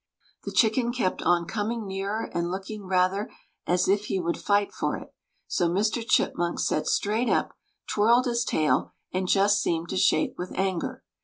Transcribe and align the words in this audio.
The 0.45 0.51
chicken 0.51 0.91
kept 0.91 1.21
on 1.21 1.45
coming 1.45 1.85
nearer 1.85 2.27
and 2.33 2.49
looking 2.49 2.87
rather 2.87 3.29
as 3.67 3.87
if 3.87 4.05
he 4.05 4.19
would 4.19 4.35
fight 4.35 4.73
for 4.73 4.97
it, 4.97 5.13
so 5.47 5.69
Mr. 5.69 6.03
Chipmunk 6.03 6.57
sat 6.59 6.87
straight 6.87 7.29
up, 7.29 7.51
twirled 7.87 8.25
his 8.25 8.43
tail, 8.43 8.93
and 9.13 9.27
just 9.27 9.61
seemed 9.61 9.89
to 9.89 9.97
shake 9.97 10.33
with 10.39 10.53
anger. 10.55 11.03